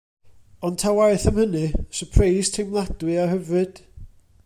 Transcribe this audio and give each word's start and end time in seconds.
Ond 0.65 0.77
ta 0.81 0.91
waeth 0.97 1.27
am 1.31 1.37
hynny, 1.41 1.67
syrpreis 1.97 2.47
teimladwy 2.53 3.13
a 3.23 3.25
hyfryd. 3.33 3.75